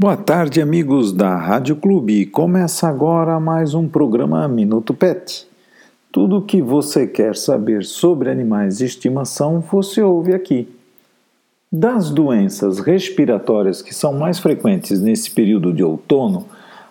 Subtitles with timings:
[0.00, 2.24] Boa tarde, amigos da Rádio Clube.
[2.26, 5.44] Começa agora mais um programa Minuto Pet.
[6.12, 10.68] Tudo o que você quer saber sobre animais de estimação você ouve aqui.
[11.72, 16.46] Das doenças respiratórias que são mais frequentes nesse período de outono,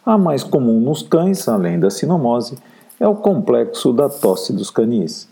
[0.05, 2.57] a mais comum nos cães, além da sinomose,
[2.99, 5.29] é o complexo da tosse dos canis.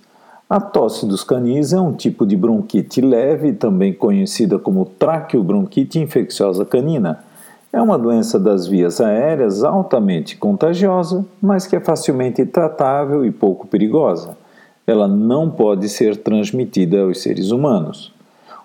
[0.49, 6.63] A tosse dos canis é um tipo de bronquite leve, também conhecida como traqueobronquite infecciosa
[6.63, 7.34] canina
[7.75, 13.67] é uma doença das vias aéreas altamente contagiosa, mas que é facilmente tratável e pouco
[13.67, 14.37] perigosa.
[14.87, 18.13] Ela não pode ser transmitida aos seres humanos.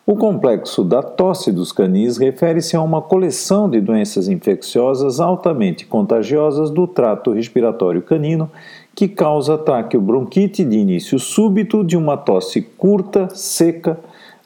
[0.06, 6.70] O complexo da tosse dos canis refere-se a uma coleção de doenças infecciosas altamente contagiosas
[6.70, 8.48] do trato respiratório canino
[8.94, 13.98] que causa traqueobronquite de início súbito de uma tosse curta, seca,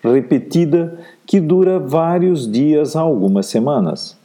[0.02, 4.23] repetida, que dura vários dias a algumas semanas.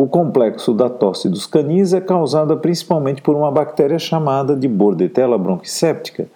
[0.00, 5.36] O complexo da tosse dos canis é causada principalmente por uma bactéria chamada de Bordetella
[5.36, 6.28] bronquicéptica,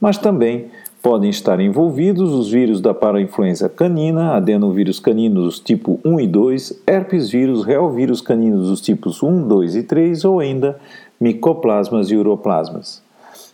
[0.00, 0.70] mas também
[1.02, 7.28] podem estar envolvidos os vírus da parainfluenza canina, adenovírus caninos tipo 1 e 2, herpes
[7.28, 10.80] vírus, reovírus caninos dos tipos 1, 2 e 3 ou ainda
[11.20, 13.02] micoplasmas e uroplasmas.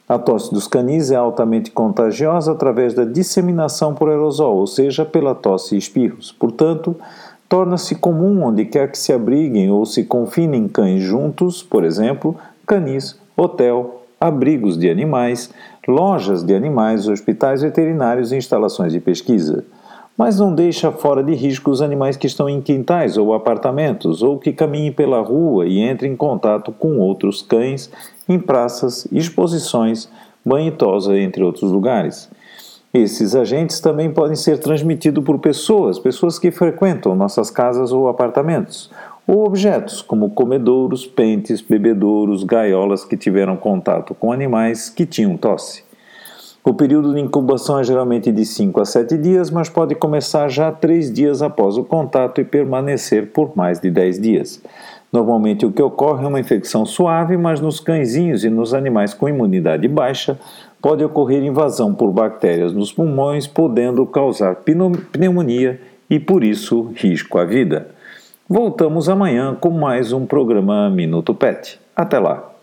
[0.08, 5.34] A tosse dos canis é altamente contagiosa através da disseminação por aerosol, ou seja, pela
[5.34, 6.30] tosse e espirros.
[6.30, 6.94] Portanto,
[7.48, 13.18] torna-se comum onde quer que se abriguem ou se confinem cães juntos, por exemplo, canis,
[13.36, 15.50] hotel, abrigos de animais,
[15.86, 19.64] lojas de animais, hospitais veterinários e instalações de pesquisa.
[20.16, 24.38] Mas não deixa fora de risco os animais que estão em quintais ou apartamentos, ou
[24.38, 27.90] que caminhem pela rua e entrem em contato com outros cães
[28.26, 30.08] em praças, exposições,
[30.44, 32.30] banho e tosa, entre outros lugares.
[32.96, 38.90] Esses agentes também podem ser transmitidos por pessoas, pessoas que frequentam nossas casas ou apartamentos,
[39.26, 45.84] ou objetos como comedouros, pentes, bebedouros, gaiolas que tiveram contato com animais que tinham tosse.
[46.68, 50.72] O período de incubação é geralmente de 5 a 7 dias, mas pode começar já
[50.72, 54.60] 3 dias após o contato e permanecer por mais de 10 dias.
[55.12, 59.28] Normalmente o que ocorre é uma infecção suave, mas nos cãezinhos e nos animais com
[59.28, 60.40] imunidade baixa
[60.82, 64.56] pode ocorrer invasão por bactérias nos pulmões, podendo causar
[65.12, 67.90] pneumonia e por isso risco à vida.
[68.48, 71.78] Voltamos amanhã com mais um programa Minuto Pet.
[71.94, 72.55] Até lá!